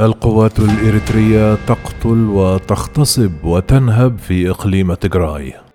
[0.00, 5.69] القوات الإريترية تقتل وتغتصب وتنهب في إقليم تيغراي.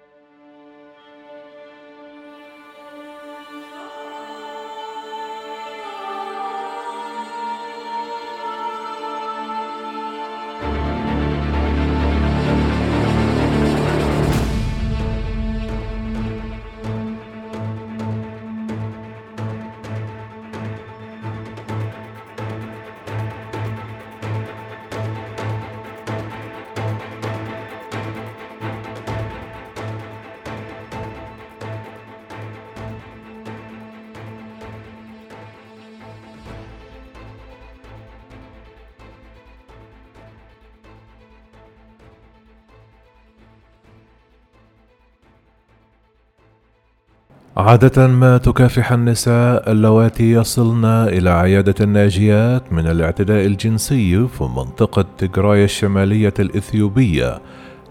[47.58, 55.64] عادة ما تكافح النساء اللواتي يصلن إلى عيادة الناجيات من الاعتداء الجنسي في منطقة تيغراي
[55.64, 57.42] الشمالية الإثيوبية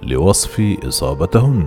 [0.03, 1.65] لوصف إصابتهن،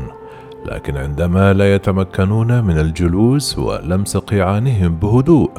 [0.65, 5.51] لكن عندما لا يتمكنون من الجلوس ولمس قيعانهم بهدوء،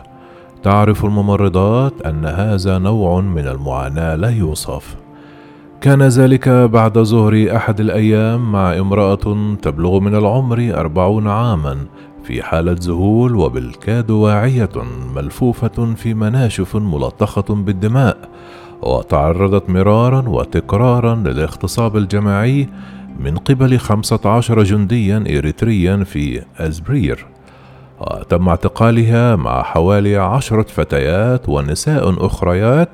[0.63, 4.97] تعرف الممرضات أن هذا نوع من المعاناة لا يوصف.
[5.81, 11.77] كان ذلك بعد ظهر أحد الأيام مع امرأة تبلغ من العمر أربعون عامًا
[12.29, 14.71] في حالة ذهول وبالكاد واعية
[15.17, 18.17] ملفوفة في مناشف ملطخة بالدماء
[18.83, 22.69] وتعرضت مرارا وتكرارا للاغتصاب الجماعي
[23.21, 27.27] من قبل خمسة عشر جنديا إريتريا في أزبرير.
[28.01, 32.91] وتم اعتقالها مع حوالي عشرة فتيات ونساء أخريات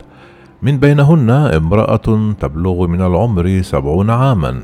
[0.63, 4.61] من بينهن امرأة تبلغ من العمر سبعون عاما.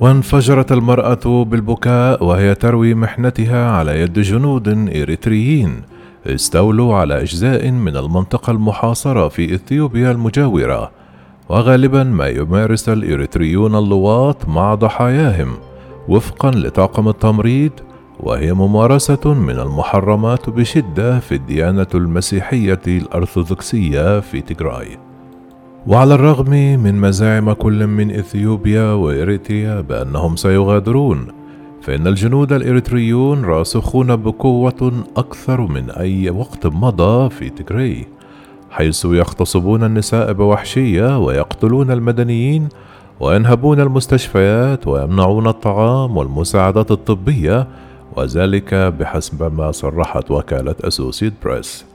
[0.00, 5.82] وانفجرت المرأة بالبكاء وهي تروي محنتها على يد جنود إريتريين.
[6.26, 10.90] استولوا على أجزاء من المنطقة المحاصرة في إثيوبيا المجاورة.
[11.48, 15.56] وغالبا ما يمارس الإريتريون اللواط مع ضحاياهم.
[16.08, 17.72] وفقا لطاقم التمريض
[18.20, 24.98] وهي ممارسة من المحرمات بشدة في الديانة المسيحية الأرثوذكسية في تيغراي.
[25.86, 26.50] وعلى الرغم
[26.82, 31.26] من مزاعم كل من إثيوبيا وإريتريا بأنهم سيغادرون
[31.82, 38.06] فإن الجنود الإريتريون راسخون بقوة أكثر من أي وقت مضى في تيغراي
[38.70, 42.68] حيث يغتصبون النساء بوحشية ويقتلون المدنيين
[43.20, 47.66] وينهبون المستشفيات ويمنعون الطعام والمساعدات الطبية
[48.16, 51.85] وذلك بحسب ما صرحت وكالة أسوسيد بريس.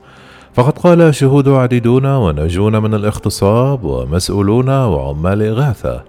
[0.54, 6.02] فقد قال شهود عديدون وناجون من الاغتصاب ومسؤولون وعمال إغاثة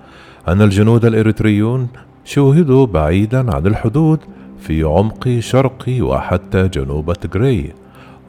[0.47, 1.87] أن الجنود الإريتريون
[2.25, 4.19] شوهدوا بعيدا عن الحدود
[4.59, 7.73] في عمق شرق وحتى جنوب تجري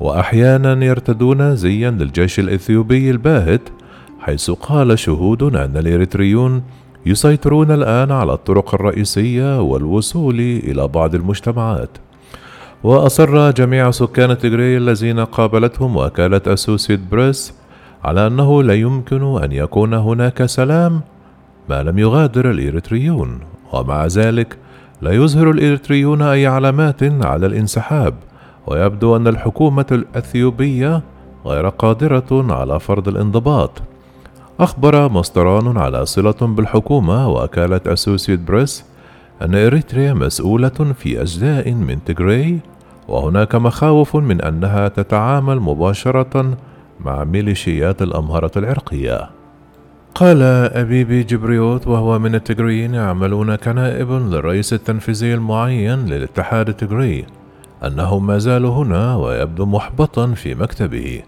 [0.01, 3.69] وأحيانا يرتدون زيا للجيش الإثيوبي الباهت
[4.21, 6.63] حيث قال شهود أن الإريتريون
[7.07, 11.91] يسيطرون الآن على الطرق الرئيسية والوصول إلى بعض المجتمعات.
[12.85, 17.55] وأصر جميع سكان تيغري الذين قابلتهم وكالة أسوسيد بريس
[18.05, 21.01] على أنه لا يمكن أن يكون هناك سلام
[21.69, 23.41] ما لم يغادر الإريتريون
[23.73, 24.57] ومع ذلك
[25.03, 28.15] لا يظهر الإريتريون أي علامات على الانسحاب
[28.67, 31.03] ويبدو أن الحكومة الأثيوبية
[31.47, 33.83] غير قادرة على فرض الانضباط.
[34.61, 38.85] أخبر مصدران على صلة بالحكومة وكالة أسوسيد بريس
[39.43, 42.61] أن إريتريا مسؤولة في أجزاء من تيغراي
[43.09, 46.57] وهناك مخاوف من أنها تتعامل مباشرة
[47.01, 49.31] مع ميليشيات الأمهرة العرقية.
[50.15, 50.43] قال
[50.73, 57.27] أبيبي جبريوت وهو من التجريين يعملون كنائب للرئيس التنفيذي المعين للاتحاد التجري
[57.85, 61.23] أنه ما زال هنا ويبدو محبطا في مكتبه.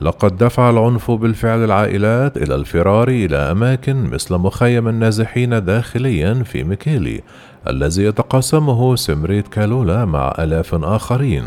[0.00, 7.20] لقد دفع العنف بالفعل العائلات إلى الفرار إلى أماكن مثل مخيم النازحين داخليا في ميكيلي
[7.68, 11.44] الذي يتقاسمه سمريت كالولا مع آلاف آخرين.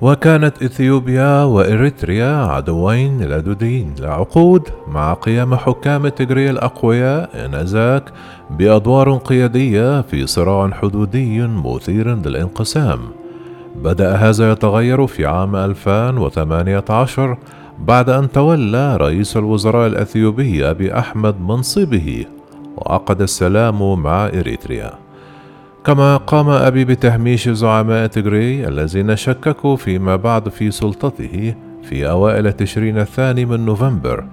[0.00, 8.12] وكانت إثيوبيا وإريتريا عدوين لدودين لعقود مع قيام حكام تجري الأقوياء آنذاك
[8.50, 12.98] بأدوار قيادية في صراع حدودي مثير للانقسام.
[13.76, 17.36] بدأ هذا يتغير في عام 2018
[17.78, 22.26] بعد أن تولى رئيس الوزراء الأثيوبي أبي أحمد منصبه
[22.76, 24.92] وعقد السلام مع إريتريا.
[25.84, 32.98] كما قام أبي بتهميش زعماء تجري الذين شككوا فيما بعد في سلطته في أوائل تشرين
[32.98, 34.24] الثاني من نوفمبر.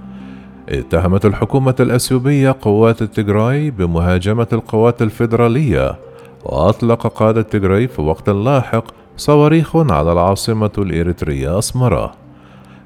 [0.69, 5.95] اتهمت الحكومة الأثيوبية قوات التجراي بمهاجمة القوات الفيدرالية
[6.43, 8.83] وأطلق قادة تجراي في وقت لاحق
[9.17, 12.20] صواريخ على العاصمة الإريترية أسمرة.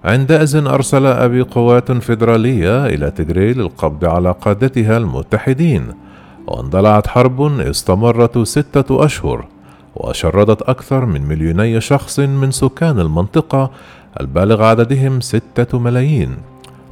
[0.06, 5.88] عندئذ أرسل أبي قوات فيدرالية إلى تجري للقبض على قادتها المتحدين.
[6.48, 9.46] واندلعت حرب استمرت ستة أشهر
[9.96, 13.72] وشردت أكثر من مليوني شخص من سكان المنطقة
[14.20, 16.38] البالغ عددهم ستة ملايين.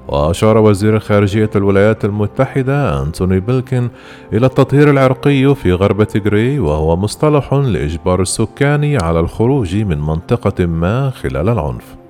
[0.07, 3.89] وأشار وزير خارجية الولايات المتحدة أنتوني بلكن
[4.33, 11.09] إلى التطهير العرقي في غرب تيغري وهو مصطلح لإجبار السكان على الخروج من منطقة ما
[11.09, 12.02] خلال العنف.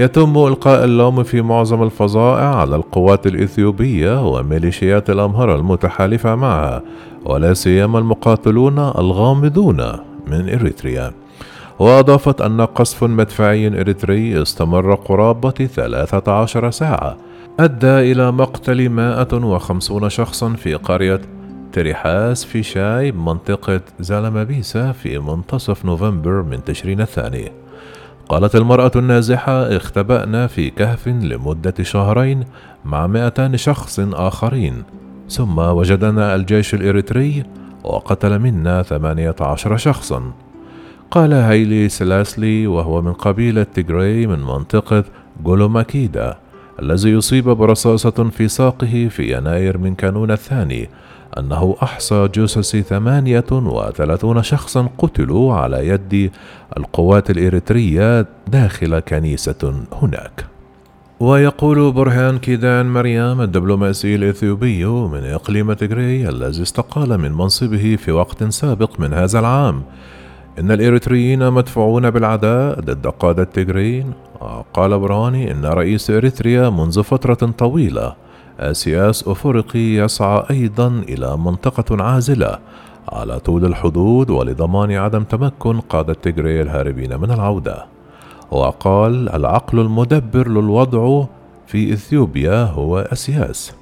[0.00, 6.82] يتم إلقاء اللوم في معظم الفظائع على القوات الإثيوبية وميليشيات الأمهرة المتحالفة معها
[7.24, 9.76] ولا سيما المقاتلون الغامضون
[10.26, 11.12] من إريتريا.
[11.78, 17.16] وأضافت أن قصف مدفعي إريتري استمر قرابة 13 ساعة
[17.60, 21.20] أدى إلى مقتل 150 شخصا في قرية
[21.72, 27.59] تريحاس في شاي بمنطقة زالمابيسا في منتصف نوفمبر من تشرين الثاني.
[28.30, 32.44] قالت المرأة النازحة اختبأنا في كهف لمدة شهرين
[32.84, 34.82] مع 200 شخص آخرين
[35.28, 37.44] ثم وجدنا الجيش الإريتري
[37.84, 40.32] وقتل منا 18 شخصا.
[41.10, 45.04] قال هايلي سلاسلي وهو من قبيلة تيغراي من منطقة
[45.44, 46.38] جولوماكيدا
[46.82, 50.88] الذي يصيب برصاصة في ساقه في يناير من كانون الثاني
[51.40, 56.30] أنه أحصى جثث ثمانية وثلاثون شخصا قتلوا على يد
[56.76, 60.44] القوات الإريترية داخل كنيسة هناك.
[61.20, 68.44] ويقول برهان كيدان مريم الدبلوماسي الإثيوبي من إقليم تجري الذي استقال من منصبه في وقت
[68.44, 69.82] سابق من هذا العام.
[70.58, 74.12] إن الإريتريين مدفوعون بالعداء ضد قادة تجرين
[74.74, 78.14] قال برهاني إن رئيس إريتريا منذ فترة طويلة
[78.72, 82.58] سياس أفريقي يسعى أيضا إلى منطقة عازلة
[83.08, 87.86] على طول الحدود ولضمان عدم تمكن قادة تجري الهاربين من العودة.
[88.50, 91.24] وقال العقل المدبر للوضع
[91.66, 93.72] في إثيوبيا هو أسياس.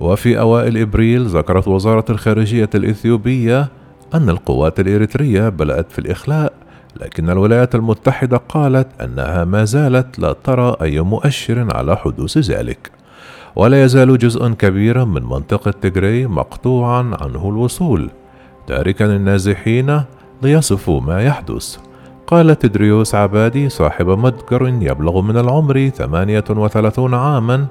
[0.00, 3.68] وفي أوائل إبريل ذكرت وزارة الخارجية الإثيوبية
[4.14, 6.52] أن القوات الإريترية بدأت في الإخلاء
[7.00, 12.97] لكن الولايات المتحدة قالت أنها ما زالت لا ترى أي مؤشر على حدوث ذلك.
[13.58, 18.10] ولا يزال جزء كبيرا من منطقة تجري مقطوعا عنه الوصول
[18.66, 20.02] تاركا النازحين
[20.42, 21.76] ليصفوا ما يحدث.
[22.26, 27.66] قال تدريوس عبادي صاحب متجر يبلغ من العمر 38 عاما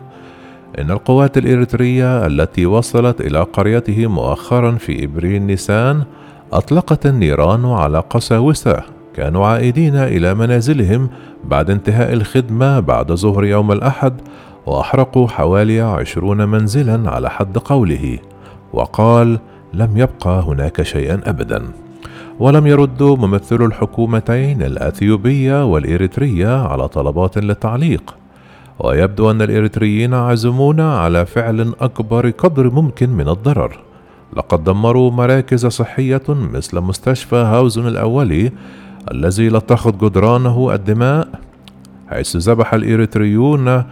[0.80, 6.04] إن القوات الإريترية التي وصلت إلى قريته مؤخرا في إبريل نيسان
[6.54, 8.84] أطلقت النيران على قساوسة.
[9.16, 11.10] كانوا عائدين إلى منازلهم
[11.46, 14.14] بعد انتهاء الخدمة بعد ظهر يوم الأحد
[14.68, 18.20] وأحرقوا حوالي عشرون منزلا على حد قوله
[18.74, 19.40] وقال
[19.74, 21.64] لم يبقى هناك شيئا أبدا.
[22.40, 28.16] ولم يردوا ممثلو الحكومتين الأثيوبية والإريترية على طلبات للتعليق.
[28.80, 33.80] ويبدو أن الإريتريين عزمون على فعل أكبر قدر ممكن من الضرر.
[34.38, 38.52] لقد دمروا مراكز صحية مثل مستشفى هاوزن الأولي
[39.12, 41.28] الذي لطخت جدرانه الدماء
[42.10, 43.84] حيث ذبح الإريتريون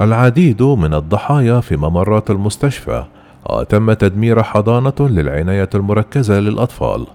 [0.00, 3.04] العديد من الضحايا في ممرات المستشفى
[3.50, 7.06] وتم تدمير حضانة للعناية المركزة للأطفال.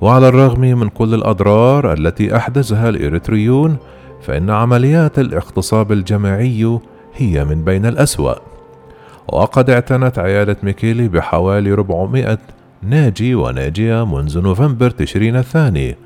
[0.00, 3.76] وعلى الرغم من كل الأضرار التي أحدثها الإريتريون
[4.22, 6.78] فإن عمليات الاغتصاب الجماعي
[7.14, 8.34] هي من بين الأسوأ.
[9.32, 12.38] وقد اعتنت عيادة ميكيلي بحوالي 400
[12.82, 15.96] ناجي وناجية منذ نوفمبر تشرين الثاني.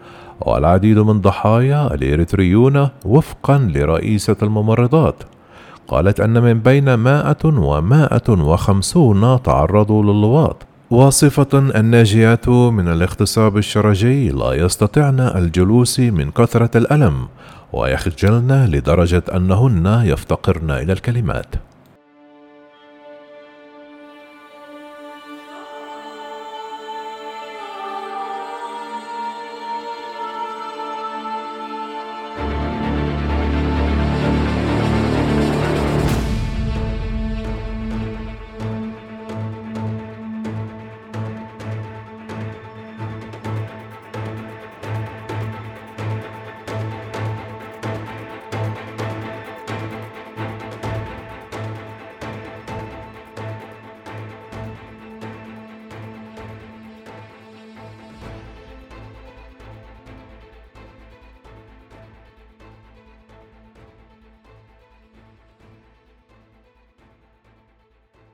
[0.40, 5.22] والعديد من ضحايا الإريتريون وفقا لرئيسة الممرضات.
[5.88, 10.66] قالت أن من بين مائة ومائة وخمسون تعرضوا للواط.
[10.90, 17.28] واصفة الناجيات من الاغتصاب الشرجي لا يستطعن الجلوس من كثرة الألم
[17.72, 21.54] ويخجلن لدرجة أنهن يفتقرن إلى الكلمات.